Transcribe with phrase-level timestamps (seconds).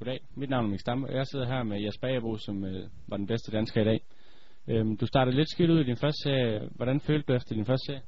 [0.00, 2.88] Goddag, mit navn er Mik Stam, og jeg sidder her med Jesper Agerbo, som øh,
[3.06, 4.00] var den bedste dansker i dag.
[4.68, 6.68] Øhm, du startede lidt skidt ud i din første serie.
[6.76, 8.02] Hvordan følte du efter din første serie?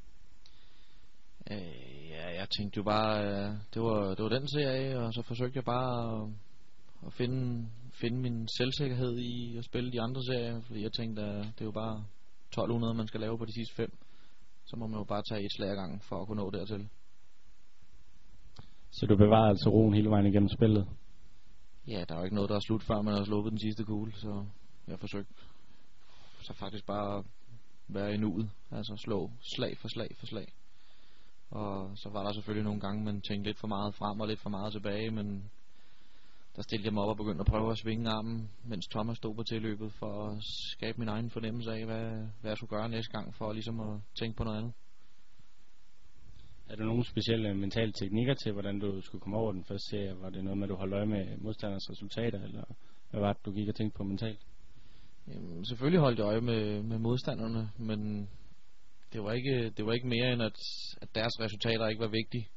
[1.50, 5.22] Øh, ja, jeg tænkte jo bare, øh, det, var, det var den serie, og så
[5.22, 6.28] forsøgte jeg bare at,
[7.06, 7.68] at finde,
[8.00, 11.70] finde min selvsikkerhed i at spille de andre serier, fordi jeg tænkte, at det er
[11.72, 12.04] jo bare
[12.48, 13.92] 1200, man skal lave på de sidste fem.
[14.64, 16.88] Så må man jo bare tage et slag ad gangen for at kunne nå dertil.
[18.90, 20.86] Så du bevarede altså roen hele vejen igennem spillet?
[21.86, 23.84] Ja, der er jo ikke noget, der er slut, før man har sluppet den sidste
[23.84, 24.46] kugle, så
[24.86, 25.34] jeg forsøgte
[26.40, 27.24] så faktisk bare at
[27.88, 30.48] være i nuet, altså slå slag for slag for slag.
[31.50, 34.40] Og så var der selvfølgelig nogle gange, man tænkte lidt for meget frem og lidt
[34.40, 35.50] for meget tilbage, men
[36.56, 39.34] der stillede jeg mig op og begyndte at prøve at svinge armen, mens Thomas stod
[39.34, 40.38] på tilløbet for at
[40.76, 44.00] skabe min egen fornemmelse af, hvad, hvad jeg skulle gøre næste gang, for ligesom at
[44.20, 44.72] tænke på noget andet.
[46.72, 50.20] Er der nogle specielle mentale teknikker til, hvordan du skulle komme over den første serie?
[50.20, 52.64] Var det noget med, at du holdt øje med modstanders resultater, eller
[53.10, 54.40] hvad var det, du gik og tænkte på mentalt?
[55.28, 58.28] Jamen, selvfølgelig holdt jeg øje med, med modstanderne, men
[59.12, 60.58] det var ikke, det var ikke mere end, at,
[61.02, 62.48] at deres resultater ikke var vigtige.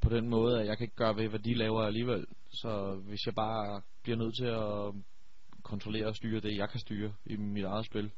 [0.00, 2.26] På den måde, at jeg kan ikke gøre ved, hvad de laver alligevel.
[2.50, 5.04] Så hvis jeg bare bliver nødt til at
[5.62, 8.10] kontrollere og styre det, jeg kan styre i mit eget spil,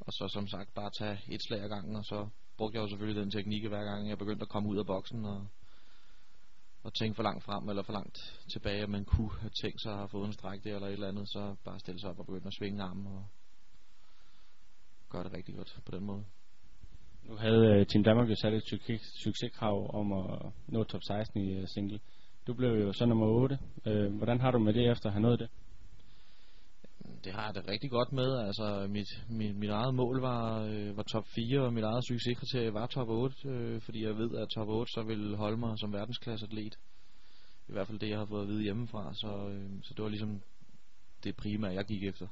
[0.00, 2.28] og så som sagt bare tage et slag ad gangen, og så
[2.60, 5.24] brugte jeg jo selvfølgelig den teknik hver gang, jeg begyndte at komme ud af boksen
[5.24, 5.46] og,
[6.82, 8.18] og tænke for langt frem eller for langt
[8.52, 10.92] tilbage, at man kunne have tænkt sig at have fået en stræk der eller et
[10.92, 13.24] eller andet, så bare stille sig op og begynde at svinge armen og
[15.08, 16.24] gøre det rigtig godt på den måde.
[17.22, 21.58] Nu havde uh, Team Danmark jo sat et succeskrav om at nå top 16 i
[21.58, 22.00] uh, single.
[22.46, 23.58] Du blev jo så nummer 8.
[23.86, 25.48] Uh, øh, hvordan har du med det efter at have nået det?
[27.24, 28.38] Det har jeg det rigtig godt med.
[28.46, 32.74] Altså, mit, mit, mit eget mål var, øh, var top 4, og mit eget succeskriterie
[32.74, 35.92] var top 8, øh, fordi jeg ved, at top 8 så vil holde mig som
[35.92, 36.78] verdensklasseatlet.
[37.68, 40.08] I hvert fald det, jeg har fået at vide hjemmefra, så, øh, så det var
[40.08, 40.42] ligesom
[41.24, 42.26] det primære, jeg gik efter.